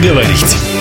[0.00, 0.79] Поговорить.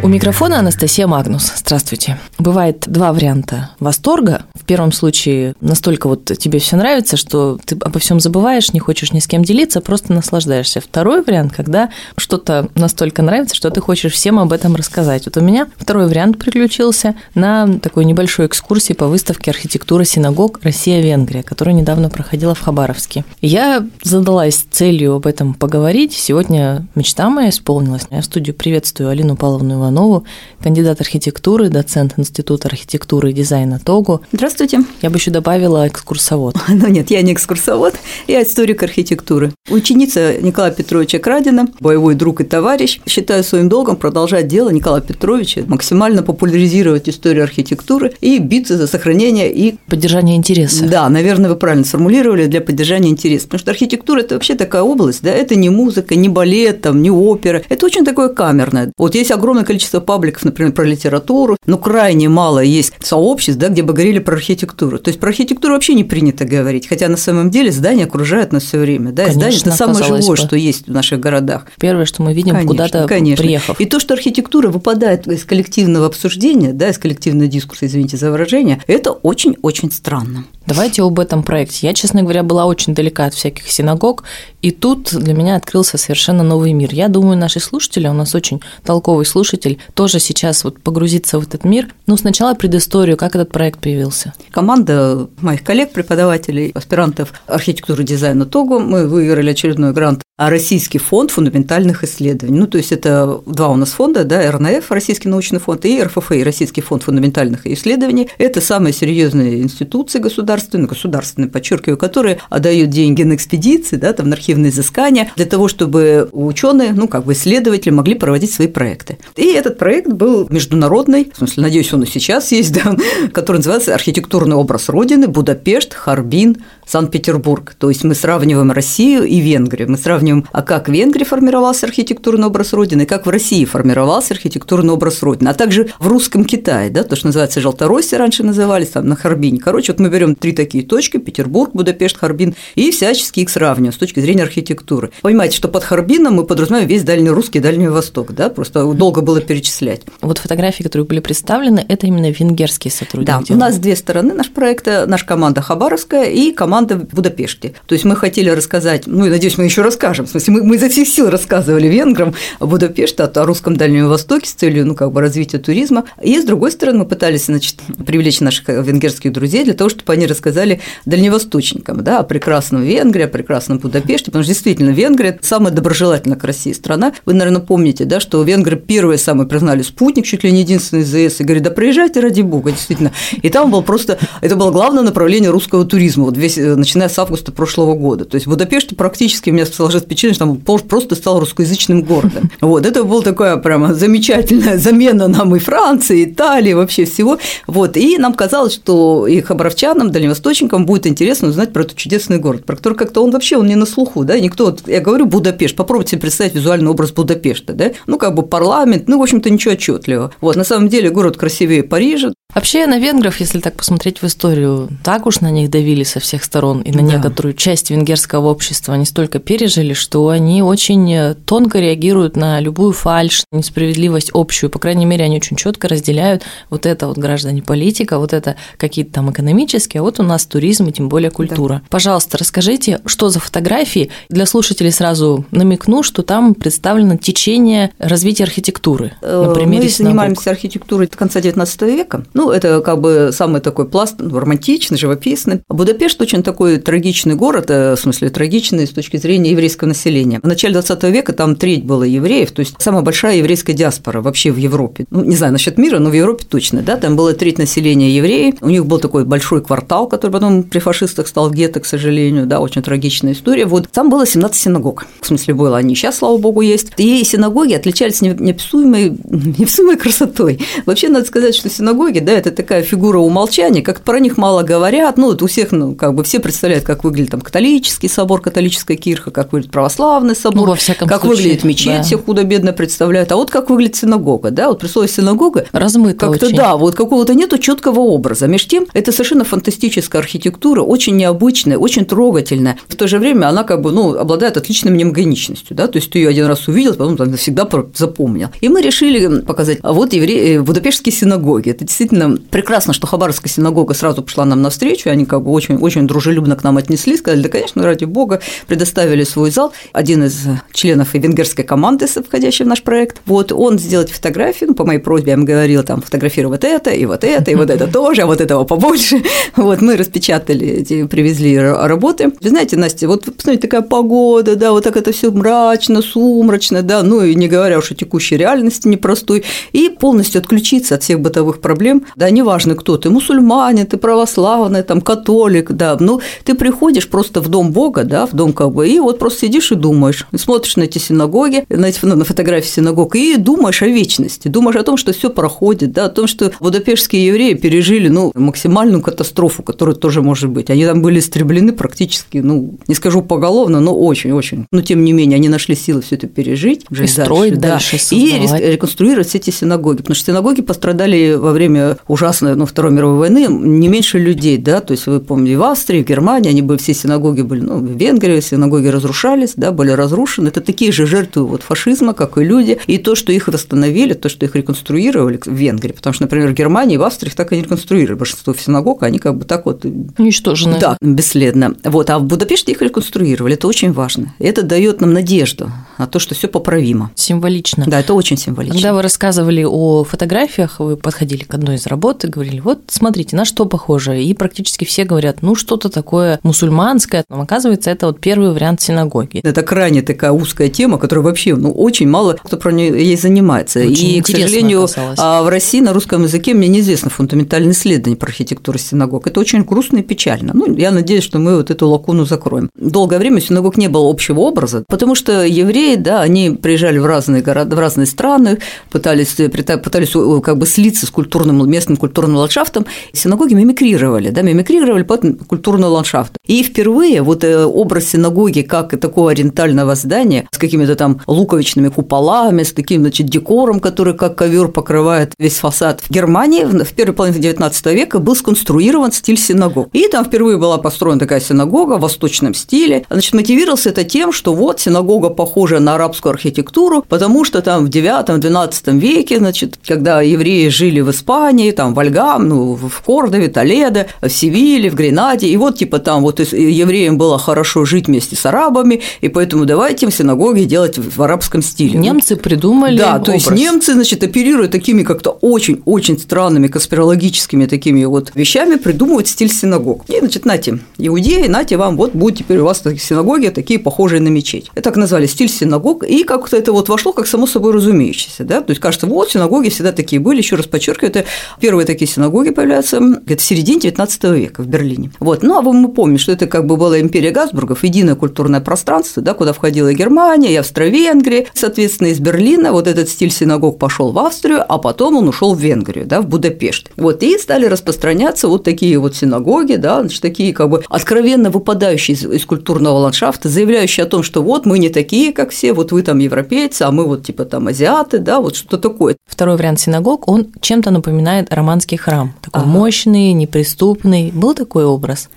[0.00, 1.52] У микрофона Анастасия Магнус.
[1.56, 2.18] Здравствуйте.
[2.38, 4.42] Бывает два варианта восторга.
[4.54, 9.12] В первом случае настолько вот тебе все нравится, что ты обо всем забываешь, не хочешь
[9.12, 10.80] ни с кем делиться, просто наслаждаешься.
[10.80, 15.24] Второй вариант, когда что-то настолько нравится, что ты хочешь всем об этом рассказать.
[15.26, 21.42] Вот у меня второй вариант приключился на такой небольшой экскурсии по выставке архитектуры синагог Россия-Венгрия,
[21.42, 23.24] которая недавно проходила в Хабаровске.
[23.40, 26.12] Я задалась целью об этом поговорить.
[26.12, 28.06] Сегодня мечта моя исполнилась.
[28.10, 30.24] Я в студию приветствую Алину Павловну Иванову,
[30.62, 34.22] кандидат архитектуры, доцент Института архитектуры и дизайна ТОГУ.
[34.32, 34.80] Здравствуйте.
[35.02, 36.56] Я бы еще добавила экскурсовод.
[36.78, 37.94] Ну нет, я не экскурсовод,
[38.28, 39.52] я историк архитектуры.
[39.68, 43.00] Ученица Николая Петровича Крадина, боевой друг и товарищ.
[43.06, 49.52] Считаю своим долгом продолжать дело Николая Петровича, максимально популяризировать историю архитектуры и биться за сохранение
[49.52, 49.76] и…
[49.88, 50.86] Поддержание интереса.
[50.86, 53.46] Да, наверное, вы правильно сформулировали, для поддержания интереса.
[53.46, 57.10] Потому что архитектура– это вообще такая область, да, это не музыка, не балет, там, не
[57.10, 58.92] опера, это очень такое камерное.
[58.96, 63.68] Вот есть огромное количество количество пабликов, например, про литературу, но крайне мало есть сообществ, да,
[63.68, 64.98] где бы говорили про архитектуру.
[64.98, 68.64] То есть про архитектуру вообще не принято говорить, хотя на самом деле здания окружают нас
[68.64, 69.12] все время.
[69.12, 70.36] Да, конечно, здание– это самое живое, бы.
[70.36, 71.66] что есть в наших городах.
[71.78, 73.80] Первое, что мы видим, куда-то приехав.
[73.80, 78.82] И то, что архитектура выпадает из коллективного обсуждения, да, из коллективного дискурса, извините за выражение,
[78.88, 80.44] это очень-очень странно.
[80.66, 81.86] Давайте об этом проекте.
[81.86, 84.24] Я, честно говоря, была очень далека от всяких синагог,
[84.60, 86.90] и тут для меня открылся совершенно новый мир.
[86.92, 89.24] Я думаю, наши слушатели, у нас очень толковый
[89.68, 91.88] слушатель, тоже сейчас вот погрузиться в этот мир.
[92.06, 94.32] Ну, сначала предысторию, как этот проект появился.
[94.50, 102.04] Команда моих коллег, преподавателей, аспирантов архитектуры дизайна ТОГУ, мы выиграли очередной грант Российский фонд фундаментальных
[102.04, 102.60] исследований.
[102.60, 106.44] Ну, то есть это два у нас фонда, да, РНФ, Российский научный фонд, и РФФИ,
[106.44, 108.28] Российский фонд фундаментальных исследований.
[108.38, 114.36] Это самые серьезные институции государственные, государственные, подчеркиваю, которые отдают деньги на экспедиции, да, там, на
[114.36, 119.18] архивные изыскания, для того, чтобы ученые, ну, как бы исследователи могли проводить свои проекты.
[119.34, 122.96] И этот проект был международный, в смысле, надеюсь, он и сейчас есть, да,
[123.32, 125.26] который называется «Архитектурный образ Родины.
[125.26, 127.74] Будапешт, Харбин, Санкт-Петербург».
[127.76, 131.86] То есть мы сравниваем Россию и Венгрию, мы сравниваем сравним, а как в Венгрии формировался
[131.86, 136.44] архитектурный образ Родины, и как в России формировался архитектурный образ Родины, а также в русском
[136.44, 139.60] Китае, да, то, что называется Желтороссия раньше назывались, там, на Харбине.
[139.60, 143.96] Короче, вот мы берем три такие точки– Петербург, Будапешт, Харбин, и всячески их сравниваем с
[143.96, 145.10] точки зрения архитектуры.
[145.22, 149.40] Понимаете, что под Харбином мы подразумеваем весь Дальний Русский, Дальний Восток, да, просто долго было
[149.40, 150.02] перечислять.
[150.20, 153.48] Вот фотографии, которые были представлены, это именно венгерские сотрудники.
[153.48, 157.74] Да, у нас две стороны наш проекта, наша команда Хабаровская и команда в Будапеште.
[157.86, 160.26] То есть мы хотели рассказать, ну и надеюсь, мы еще расскажем, скажем.
[160.26, 164.52] В смысле, мы, мы изо всех сил рассказывали венграм о о, русском Дальнем Востоке с
[164.52, 166.04] целью ну, как бы развития туризма.
[166.22, 170.26] И, с другой стороны, мы пытались значит, привлечь наших венгерских друзей для того, чтобы они
[170.26, 176.38] рассказали дальневосточникам да, о прекрасном Венгрии, о прекрасном Будапеште, потому что действительно Венгрия– самая доброжелательная
[176.38, 177.12] к России страна.
[177.24, 181.08] Вы, наверное, помните, да, что венгры первые самые признали спутник, чуть ли не единственный из
[181.08, 183.12] ЗС, и говорят, да приезжайте ради бога, действительно.
[183.42, 187.52] И там был просто, это было главное направление русского туризма, вот весь, начиная с августа
[187.52, 188.24] прошлого года.
[188.24, 192.50] То есть в Будапеште практически у меня сложилось впечатление, что там просто стал русскоязычным городом.
[192.60, 197.38] Вот, это была такая прямо замечательная замена нам и Франции, и Италии, вообще всего.
[197.66, 202.64] Вот, и нам казалось, что и хабаровчанам, дальневосточникам будет интересно узнать про этот чудесный город,
[202.64, 205.76] про который как-то он вообще он не на слуху, да, никто, вот, я говорю Будапешт,
[205.76, 209.74] попробуйте себе представить визуальный образ Будапешта, да, ну, как бы парламент, ну, в общем-то, ничего
[209.74, 210.32] отчетливого.
[210.40, 214.88] Вот, на самом деле город красивее Парижа, Вообще на венгров, если так посмотреть в историю,
[215.04, 217.16] так уж на них давили со всех сторон, и на да.
[217.16, 223.44] некоторую часть венгерского общества они столько пережили, что они очень тонко реагируют на любую фальшь,
[223.52, 224.70] несправедливость общую.
[224.70, 229.12] По крайней мере, они очень четко разделяют вот это вот граждане политика, вот это какие-то
[229.12, 231.74] там экономические, а вот у нас туризм и тем более культура.
[231.74, 231.82] Да.
[231.90, 234.10] Пожалуйста, расскажите, что за фотографии?
[234.30, 239.12] Для слушателей сразу намекну, что там представлено течение развития архитектуры.
[239.20, 244.14] На примере Мы занимаемся архитектурой конца XIX века ну, это как бы самый такой пласт,
[244.18, 245.60] ну, романтичный, живописный.
[245.68, 250.38] Будапешт очень такой трагичный город, э, в смысле трагичный с точки зрения еврейского населения.
[250.40, 254.52] В начале 20 века там треть было евреев, то есть самая большая еврейская диаспора вообще
[254.52, 255.06] в Европе.
[255.10, 258.54] Ну, не знаю насчет мира, но в Европе точно, да, там было треть населения евреев,
[258.60, 262.60] у них был такой большой квартал, который потом при фашистах стал гетто, к сожалению, да,
[262.60, 263.66] очень трагичная история.
[263.66, 266.92] Вот там было 17 синагог, в смысле было, они сейчас, слава богу, есть.
[266.98, 270.60] И синагоги отличались неописуемой, неописуемой красотой.
[270.86, 275.16] Вообще, надо сказать, что синагоги, да, это такая фигура умолчания, как про них мало говорят,
[275.16, 278.98] ну, вот у всех, ну, как бы все представляют, как выглядит там католический собор, католическая
[278.98, 282.02] кирха, как выглядит православный собор, ну, во всяком как случае, выглядит мечеть, да.
[282.02, 286.54] все худо-бедно представляют, а вот как выглядит синагога, да, вот при слове синагога размыто как-то,
[286.54, 288.46] да, вот какого-то нету четкого образа.
[288.46, 292.78] Между тем, это совершенно фантастическая архитектура, очень необычная, очень трогательная.
[292.88, 296.18] В то же время она как бы, ну, обладает отличной мнемогоничностью, да, то есть ты
[296.18, 298.48] ее один раз увидел, потом там навсегда запомнил.
[298.60, 301.70] И мы решили показать, а вот евреи, будапештские синагоги.
[301.70, 302.17] Это действительно
[302.50, 306.64] прекрасно, что Хабаровская синагога сразу пошла нам навстречу, они как бы очень, очень дружелюбно к
[306.64, 309.72] нам отнеслись, сказали, да, конечно, ради бога, предоставили свой зал.
[309.92, 314.74] Один из членов и венгерской команды, входящей в наш проект, вот он сделать фотографии, ну,
[314.74, 317.70] по моей просьбе, я ему говорила, там, фотографируй вот это, и вот это, и вот
[317.70, 319.22] это тоже, а вот этого побольше.
[319.56, 322.32] Вот мы распечатали эти, привезли работы.
[322.40, 327.02] Вы знаете, Настя, вот посмотрите, такая погода, да, вот так это все мрачно, сумрачно, да,
[327.02, 331.60] ну и не говоря уж о текущей реальности непростой, и полностью отключиться от всех бытовых
[331.60, 337.40] проблем, да, неважно кто ты, мусульманин, ты православный, там, католик, да, ну, ты приходишь просто
[337.40, 340.76] в дом Бога, да, в дом как бы, и вот просто сидишь и думаешь, смотришь
[340.76, 344.82] на эти синагоги, на, эти, ну, на фотографии синагог, и думаешь о вечности, думаешь о
[344.82, 349.94] том, что все проходит, да, о том, что будапештские евреи пережили, ну, максимальную катастрофу, которая
[349.94, 350.70] тоже может быть.
[350.70, 354.66] Они там были истреблены практически, ну, не скажу поголовно, но очень-очень.
[354.70, 356.86] Но, тем не менее, они нашли силы все это пережить.
[356.90, 361.97] И строить дальше, да, И реконструировать все эти синагоги, потому что синагоги пострадали во время
[362.06, 366.02] ужасной, ну, Второй мировой войны не меньше людей, да, то есть вы помните, в Австрии,
[366.02, 370.48] в Германии, они были, все синагоги были, ну, в Венгрии синагоги разрушались, да, были разрушены.
[370.48, 372.78] Это такие же жертвы вот фашизма, как и люди.
[372.86, 376.54] И то, что их восстановили, то, что их реконструировали в Венгрии, потому что, например, в
[376.54, 378.18] Германии, в Австрии их так и не реконструировали.
[378.18, 379.84] Большинство синагог, они как бы так вот…
[380.18, 380.78] Уничтожены.
[380.80, 381.74] Да, бесследно.
[381.84, 384.34] Вот, а в Будапеште их реконструировали, это очень важно.
[384.38, 387.10] Это дает нам надежду на то, что все поправимо.
[387.14, 387.84] Символично.
[387.86, 388.74] Да, это очень символично.
[388.74, 393.36] Когда вы рассказывали о фотографиях, вы подходили к одной из работ и говорили, вот смотрите,
[393.36, 394.22] на что похоже.
[394.22, 397.24] И практически все говорят, ну что-то такое мусульманское.
[397.28, 399.40] Но оказывается, это вот первый вариант синагоги.
[399.42, 403.80] Это крайне такая узкая тема, которая вообще, ну, очень мало кто про нее ей занимается.
[403.80, 405.18] Очень и, к сожалению, оказалось.
[405.18, 409.26] в России на русском языке мне неизвестно фундаментальное исследование про архитектуру синагог.
[409.26, 410.52] Это очень грустно и печально.
[410.54, 412.70] Ну, я надеюсь, что мы вот эту лакуну закроем.
[412.76, 417.42] Долгое время синагог не было общего образа, потому что евреи, да, они приезжали в разные
[417.42, 418.58] города, в разные страны,
[418.90, 420.12] пытались, пытались
[420.42, 422.86] как бы слиться с культурным, местным культурным ландшафтом.
[423.12, 426.32] Синагоги мимикрировали, да, мимикрировали под культурный ландшафт.
[426.46, 432.62] И впервые вот э, образ синагоги как такого ориентального здания с какими-то там луковичными куполами,
[432.62, 436.00] с таким, значит, декором, который как ковер покрывает весь фасад.
[436.00, 439.88] В Германии в первой половине XIX века был сконструирован стиль синагог.
[439.92, 443.04] И там впервые была построена такая синагога в восточном стиле.
[443.10, 447.88] Значит, мотивировался это тем, что вот синагога похожа на арабскую архитектуру, потому что там в
[447.90, 454.06] IX-XII веке, значит, когда евреи жили в Испании, там в Альгам, ну, в Кордове, Толедо,
[454.20, 458.44] в Севиле, в Гренаде, и вот типа там вот евреям было хорошо жить вместе с
[458.46, 461.98] арабами, и поэтому давайте им синагоги делать в арабском стиле.
[461.98, 463.26] Немцы придумали Да, образ.
[463.26, 469.52] то есть немцы, значит, оперируя такими как-то очень-очень странными конспирологическими такими вот вещами, придумывают стиль
[469.52, 470.04] синагог.
[470.08, 474.20] И, значит, нате, иудеи, нате вам, вот будет теперь у вас такие синагоги, такие похожие
[474.20, 474.70] на мечеть.
[474.74, 478.60] Это так назвали стиль синагог, и как-то это вот вошло как само собой разумеющееся, да,
[478.60, 481.24] то есть кажется, вот синагоги всегда такие были, еще раз подчеркиваю, это
[481.60, 485.10] первые такие синагоги появляются где-то в середине 19 века в Берлине.
[485.20, 489.22] Вот, ну, а мы помним, что это как бы была империя Габсбургов, единое культурное пространство,
[489.22, 494.18] да, куда входила Германия, и Австро-Венгрия, соответственно, из Берлина вот этот стиль синагог пошел в
[494.18, 496.90] Австрию, а потом он ушел в Венгрию, да, в Будапешт.
[496.96, 502.16] Вот, и стали распространяться вот такие вот синагоги, да, значит, такие как бы откровенно выпадающие
[502.16, 505.92] из, из культурного ландшафта, заявляющие о том, что вот мы не такие, как все, вот
[505.92, 509.16] вы там европейцы, а мы вот типа там азиаты, да, вот что-то такое.
[509.26, 512.70] Второй вариант синагог, он чем-то напоминает романский храм, такой Ага.
[512.70, 514.30] мощный, неприступный.
[514.32, 515.28] Был такой образ?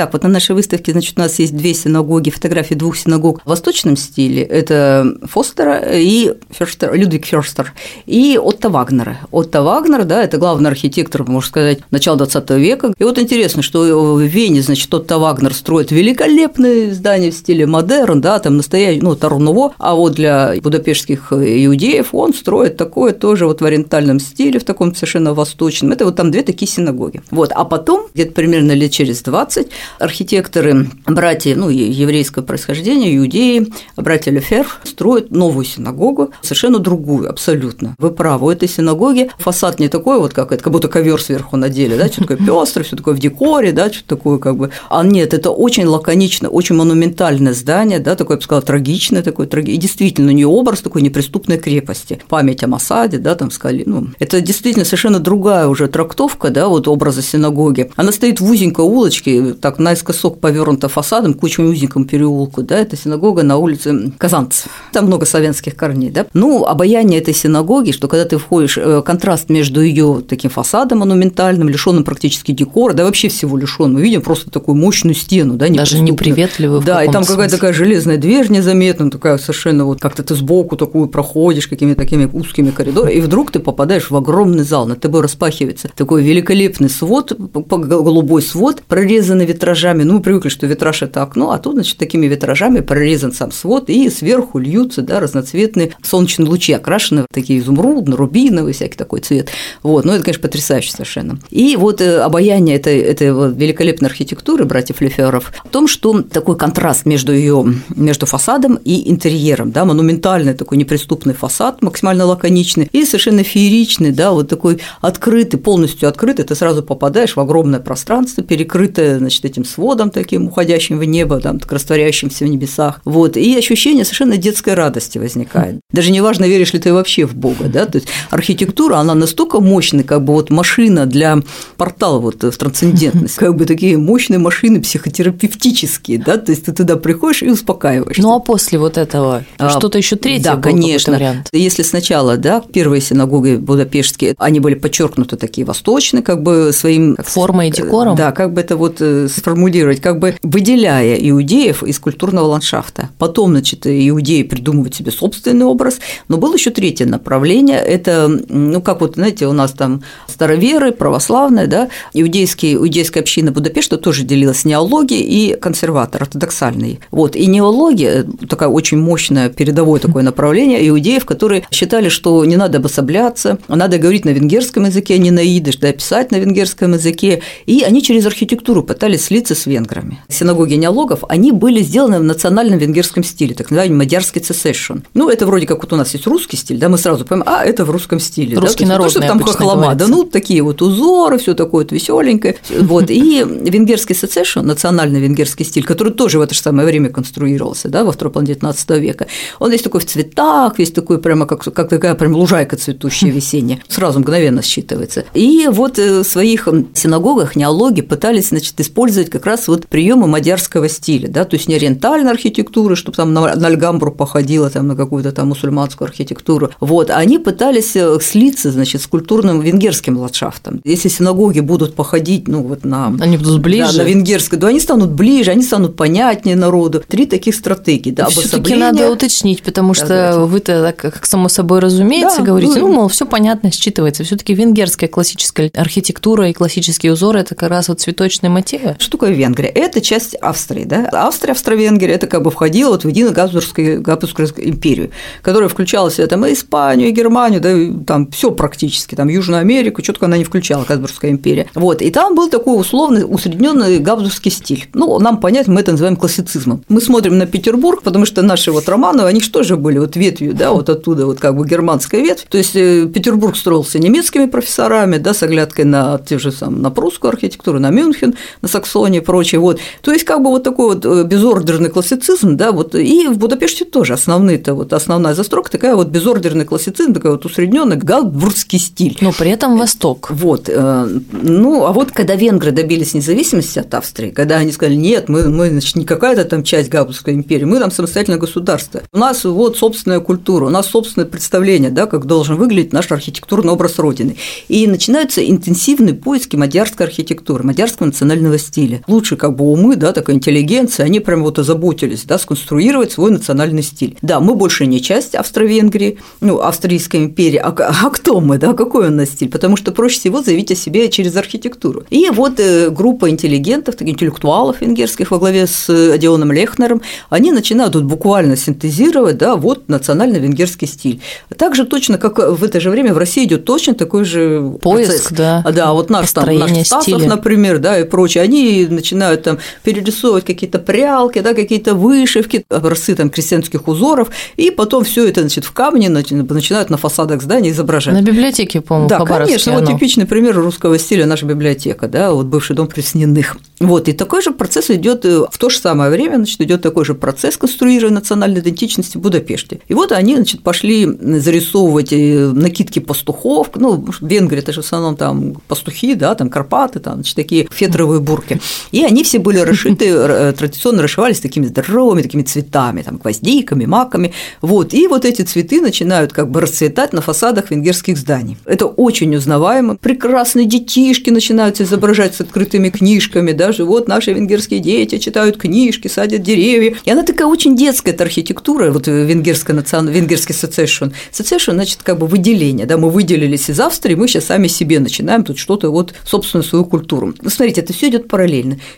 [0.00, 3.46] Так, вот на нашей выставке, значит, у нас есть две синагоги, фотографии двух синагог в
[3.50, 4.42] восточном стиле.
[4.42, 7.74] Это Фостера и Ферштер, Людвиг Ферстер
[8.06, 9.18] и Отто Вагнера.
[9.30, 12.94] Отто Вагнер, да, это главный архитектор, можно сказать, начала 20 века.
[12.96, 18.22] И вот интересно, что в Вене, значит, Отто Вагнер строит великолепные здания в стиле модерн,
[18.22, 23.60] да, там настоящий, ну, Таруново, а вот для будапештских иудеев он строит такое тоже вот
[23.60, 25.92] в ориентальном стиле, в таком совершенно восточном.
[25.92, 27.20] Это вот там две такие синагоги.
[27.30, 34.30] Вот, а потом, где-то примерно лет через 20, архитекторы, братья, ну, еврейского происхождения, иудеи, братья
[34.30, 37.94] Лефер строят новую синагогу, совершенно другую, абсолютно.
[37.98, 41.56] Вы правы, у этой синагоги фасад не такой вот, как это, как будто ковер сверху
[41.56, 44.70] надели, да, что такое пестрое, все такое в декоре, да, что такое как бы.
[44.88, 49.46] А нет, это очень лаконично, очень монументальное здание, да, такое, я бы сказала, трагичное такое,
[49.46, 54.08] и действительно, у нее образ такой неприступной крепости, память о Масаде, да, там сказали, ну,
[54.18, 57.90] это действительно совершенно другая уже трактовка, да, вот образа синагоги.
[57.96, 62.96] Она стоит в узенькой улочке, так наискосок повернута фасадом к очень узенькому переулку, да, это
[62.96, 64.70] синагога на улице Казанцев.
[64.92, 66.26] Там много славянских корней, да.
[66.34, 71.68] Ну, обаяние этой синагоги, что когда ты входишь, э, контраст между ее таким фасадом монументальным,
[71.68, 73.92] лишенным практически декора, да вообще всего лишен.
[73.92, 76.82] Мы видим просто такую мощную стену, да, даже неприветливую.
[76.82, 81.08] Да, и там какая-то такая железная дверь незаметная, такая совершенно вот как-то ты сбоку такую
[81.08, 85.90] проходишь какими-то такими узкими коридорами, и вдруг ты попадаешь в огромный зал, над тобой распахивается
[85.94, 90.04] такой великолепный свод, голубой свод, прорезанный витражами.
[90.04, 93.90] Ну, мы привыкли, что витраж– это окно, а тут, значит, такими витражами прорезан сам свод,
[93.90, 99.50] и сверху льются да, разноцветные солнечные лучи, окрашенные в такие изумрудно, рубиновый всякий такой цвет.
[99.82, 101.38] Вот, ну, это, конечно, потрясающе совершенно.
[101.50, 106.56] И вот э, обаяние этой, этой вот великолепной архитектуры братьев Леферов в том, что такой
[106.56, 113.04] контраст между ее, между фасадом и интерьером, да, монументальный такой неприступный фасад, максимально лаконичный, и
[113.04, 119.18] совершенно фееричный, да, вот такой открытый, полностью открытый, ты сразу попадаешь в огромное пространство, перекрытое,
[119.18, 124.36] значит, этим сводом таким, уходящим в небо, там, растворяющимся в небесах, вот, и ощущение совершенно
[124.36, 125.80] детской радости возникает.
[125.92, 129.60] Даже не важно, веришь ли ты вообще в Бога, да, то есть архитектура, она настолько
[129.60, 131.38] мощная, как бы вот машина для
[131.76, 136.96] портала вот в трансцендентность, как бы такие мощные машины психотерапевтические, да, то есть ты туда
[136.96, 138.22] приходишь и успокаиваешься.
[138.22, 141.14] Ну а после вот этого а, что-то еще третье Да, конечно.
[141.14, 141.48] Вариант.
[141.52, 147.68] Если сначала, да, первые синагоги будапештские, они были подчеркнуты такие восточные, как бы своим формой
[147.68, 148.16] и декором.
[148.16, 153.10] Да, как бы это вот э, сформулировать, как бы выделяя иудеев из культурного ландшафта.
[153.18, 159.00] Потом, значит, иудеи придумывают себе собственный образ, но было еще третье направление, это, ну, как
[159.00, 165.22] вот, знаете, у нас там староверы, православные, да, иудейские, иудейская община Будапешта тоже делилась неологией
[165.22, 167.00] и консерватор, ортодоксальный.
[167.10, 172.78] Вот, и неология, такая очень мощное передовое такое направление иудеев, которые считали, что не надо
[172.78, 177.42] обособляться, надо говорить на венгерском языке, а не на идыш, да, писать на венгерском языке,
[177.66, 180.18] и они через архитектуру пытались слиться с венграми.
[180.28, 185.04] Синагоги неологов, они были сделаны в национальном венгерском стиле, так называемый мадярский цесешн.
[185.14, 187.64] Ну, это вроде как вот у нас есть русский стиль, да, мы сразу понимаем, а,
[187.64, 188.58] это в русском стиле.
[188.58, 188.94] Русский да?
[188.94, 192.56] народный, то, что там хохлома, да, ну, такие вот узоры, все такое вот веселенькое.
[192.80, 197.88] Вот, и венгерский сецешн, национальный венгерский стиль, который тоже в это же самое время конструировался,
[197.88, 199.28] да, во второй половине XIX века,
[199.60, 203.78] он весь такой в цветах, весь такой прямо как, как такая прям лужайка цветущая весенняя,
[203.86, 205.24] сразу мгновенно считывается.
[205.34, 210.88] И вот э, в своих синагогах неологи пытались, значит, использовать как раз вот приемы мадярского
[210.88, 214.96] стиля, да, то есть не ориентальной архитектуры, чтобы там на, на Альгамбру походила, там на
[214.96, 220.80] какую-то там мусульманскую архитектуру, вот, они пытались э, слиться, значит, с культурным венгерским ландшафтом.
[220.84, 223.08] Если синагоги будут походить, ну, вот на…
[223.20, 223.98] Они будут ближе.
[223.98, 227.02] Да, на венгерской, то они станут ближе, они станут понятнее народу.
[227.06, 232.38] Три таких стратегии, да, Все-таки надо уточнить, потому что да, вы-то, как само собой разумеется,
[232.38, 234.24] да, говорите, ну, ну мол, все понятно, считывается.
[234.24, 238.96] Все-таки венгерская классическая архитектура и классические узоры– это как раз вот цветочные мотивы.
[239.10, 239.68] Такое Венгрия?
[239.68, 241.08] Это часть Австрии, да?
[241.12, 245.10] Австрия, Австро-Венгрия– это как бы входило вот в единую Габсбургскую, Габсбургскую империю,
[245.42, 249.28] которая включала в себя там и Испанию, и Германию, да, и там все практически, там
[249.28, 251.66] Южную Америку, только она не включала, Габсбургская империя.
[251.74, 254.88] Вот, и там был такой условный усредненный габсбургский стиль.
[254.94, 256.84] Ну, нам понять, мы это называем классицизмом.
[256.88, 260.54] Мы смотрим на Петербург, потому что наши вот романы, они же тоже были вот ветвью,
[260.54, 262.46] да, вот оттуда вот как бы германская ветвь.
[262.48, 266.90] То есть э, Петербург строился немецкими профессорами, да, с оглядкой на те же самые, на
[266.90, 268.68] прусскую архитектуру, на Мюнхен, на
[269.00, 269.60] Саксонию и прочее.
[269.60, 269.80] Вот.
[270.02, 273.84] То есть как бы вот такой вот э, безордерный классицизм, да, вот и в Будапеште
[273.84, 279.16] тоже основные-то вот основная застройка такая вот безордерный классицизм, такой вот усредненный габсбургский стиль.
[279.20, 280.30] Но при этом Восток.
[280.30, 280.68] Вот.
[280.68, 285.48] Э, ну, а вот когда венгры добились независимости от Австрии, когда они сказали, нет, мы,
[285.48, 289.02] мы значит, не какая-то там часть Габсбургской империи, мы там самостоятельное государство.
[289.12, 293.72] У нас вот собственная культура, у нас собственное представление, да, как должен выглядеть наш архитектурный
[293.72, 294.36] образ Родины.
[294.68, 298.89] И начинаются интенсивные поиски мадярской архитектуры, мадярского национального стиля.
[299.06, 303.82] Лучше как бы умы, да, такая интеллигенция, они прям вот озаботились, да, сконструировать свой национальный
[303.82, 304.16] стиль.
[304.22, 309.08] Да, мы больше не часть Австро-Венгрии, ну, Австрийской империи, а, а кто мы, да, какой
[309.08, 309.48] у нас стиль?
[309.48, 312.04] Потому что проще всего заявить о себе через архитектуру.
[312.10, 318.04] И вот э, группа интеллигентов, интеллектуалов венгерских во главе с Одионом Лехнером, они начинают тут
[318.04, 321.20] буквально синтезировать, да, вот национально-венгерский стиль.
[321.56, 325.32] Также точно, как в это же время в России идет точно такой же поиск, процесс.
[325.32, 325.64] да.
[325.70, 330.44] Да, вот наш там наш Стасов, например, да, и прочее, они и начинают там перерисовывать
[330.44, 335.72] какие-то прялки, да, какие-то вышивки, образцы там крестьянских узоров, и потом все это значит, в
[335.72, 338.14] камне начинают на фасадах зданий изображать.
[338.14, 339.80] На библиотеке, по-моему, Да, конечно, оно.
[339.80, 343.56] вот типичный пример русского стиля наша библиотека, да, вот бывший дом Пресниных.
[343.78, 347.04] Вот, и такой же процесс идет э, в то же самое время, значит, идет такой
[347.04, 349.80] же процесс конструирования национальной идентичности в Будапеште.
[349.88, 354.84] И вот они, значит, пошли зарисовывать э, накидки пастухов, ну, в Венгрии это же в
[354.84, 358.59] основном там пастухи, да, там Карпаты, там, значит, такие фетровые бурки.
[358.92, 364.32] И они все были расшиты, э, традиционно расшивались такими здоровыми такими цветами, там, гвоздиками, маками,
[364.60, 368.58] вот, и вот эти цветы начинают как бы расцветать на фасадах венгерских зданий.
[368.66, 369.96] Это очень узнаваемо.
[369.96, 376.08] Прекрасные детишки начинают изображать с открытыми книжками, да, даже вот наши венгерские дети читают книжки,
[376.08, 376.96] садят деревья.
[377.04, 381.10] И она такая очень детская эта архитектура, вот венгерская национальная, венгерский сецешн.
[381.30, 385.44] Сецешн, значит, как бы выделение, да, мы выделились из Австрии, мы сейчас сами себе начинаем
[385.44, 387.32] тут что-то вот собственную свою культуру.
[387.40, 388.49] Ну, смотрите, это все идет параллельно.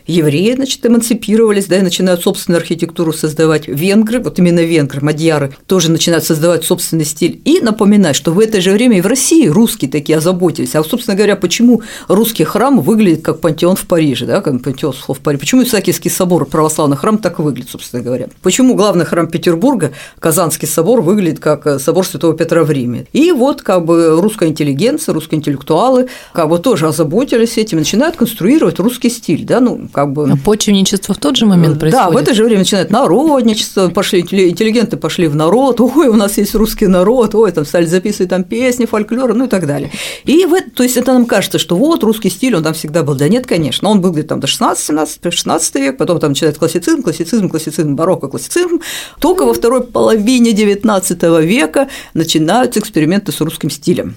[0.07, 3.67] Евреи, значит, эмансипировались, да, и начинают собственную архитектуру создавать.
[3.67, 7.41] Венгры, вот именно венгры, мадьяры, тоже начинают создавать собственный стиль.
[7.45, 10.75] И напоминать, что в это же время и в России русские такие озаботились.
[10.75, 15.39] А, собственно говоря, почему русский храм выглядит как пантеон в Париже, да, как Пантеосфов Париж.
[15.39, 18.27] Почему Исаакиевский собор, православный храм, так выглядит, собственно говоря?
[18.41, 23.07] Почему главный храм Петербурга, Казанский собор, выглядит как э, собор Святого Петра в Риме?
[23.13, 28.79] И вот как бы русская интеллигенция, русские интеллектуалы как бы тоже озаботились этим, начинают конструировать
[28.79, 30.29] русский стиль, да, ну как бы…
[30.29, 32.07] А почвенничество в тот же момент происходит?
[32.07, 36.37] Да, в это же время начинает народничество, пошли интеллигенты пошли в народ, ой, у нас
[36.37, 39.91] есть русский народ, ой, там стали записывать там песни, фольклор, ну и так далее.
[40.25, 43.15] И в, то есть это нам кажется, что вот русский стиль, он там всегда был.
[43.15, 47.49] Да нет, конечно, он был где-то там до 16-17 век, потом там начинается классицизм, классицизм,
[47.49, 48.81] классицизм, барокко, классицизм.
[49.19, 54.15] Только во второй половине XIX века начинаются эксперименты с русским стилем.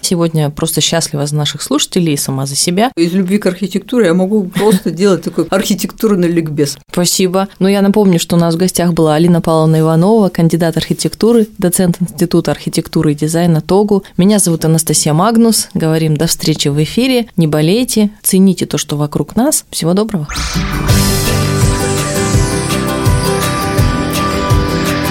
[0.00, 2.90] Сегодня просто счастлива за наших слушателей и сама за себя.
[2.96, 6.78] Из любви к архитектуре я могу просто делать такой архитектурный ликбез.
[6.90, 7.48] Спасибо.
[7.58, 11.96] Но я напомню, что у нас в гостях была Алина Павловна Иванова, кандидат архитектуры, доцент
[12.00, 14.04] Института архитектуры и дизайна ТОГУ.
[14.16, 15.68] Меня зовут Анастасия Магнус.
[15.74, 17.26] Говорим до встречи в эфире.
[17.36, 19.64] Не болейте, цените то, что вокруг нас.
[19.70, 20.28] Всего доброго.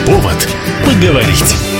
[0.05, 0.47] Повод
[0.85, 1.76] поговорить.